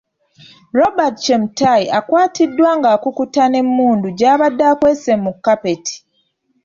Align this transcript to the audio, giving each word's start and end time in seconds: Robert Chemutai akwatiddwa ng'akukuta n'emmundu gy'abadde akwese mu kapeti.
Robert 0.77 1.15
Chemutai 1.23 1.83
akwatiddwa 1.97 2.69
ng'akukuta 2.79 3.43
n'emmundu 3.47 4.07
gy'abadde 4.19 4.63
akwese 4.71 5.13
mu 5.23 5.31
kapeti. 5.45 5.95